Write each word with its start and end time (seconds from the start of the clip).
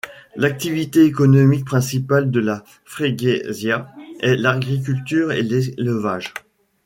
L'activité 0.35 1.01
économique 1.05 1.63
principale 1.63 2.31
de 2.31 2.39
la 2.39 2.63
freguesia 2.85 3.91
est 4.21 4.35
l'agriculture 4.35 5.31
et 5.31 5.43
l'élevage. 5.43 6.33